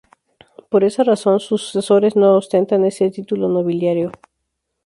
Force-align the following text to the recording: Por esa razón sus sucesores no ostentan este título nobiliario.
Por 0.71 0.83
esa 0.83 1.03
razón 1.03 1.39
sus 1.39 1.61
sucesores 1.67 2.15
no 2.15 2.35
ostentan 2.35 2.85
este 2.85 3.11
título 3.11 3.47
nobiliario. 3.49 4.11